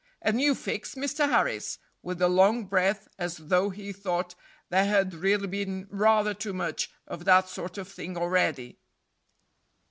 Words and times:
"A 0.23 0.31
new 0.31 0.55
fix, 0.55 0.95
Mr. 0.95 1.29
Harris?" 1.29 1.77
with 2.01 2.19
a 2.23 2.27
long 2.27 2.65
breath, 2.65 3.07
as 3.19 3.37
though 3.37 3.69
he 3.69 3.93
thought 3.93 4.33
there 4.69 4.85
had 4.85 5.13
really 5.13 5.45
been 5.45 5.85
rather 5.91 6.33
too 6.33 6.53
much 6.53 6.89
of 7.05 7.23
that 7.25 7.47
sort 7.47 7.77
of 7.77 7.87
thing 7.87 8.17
already. 8.17 8.79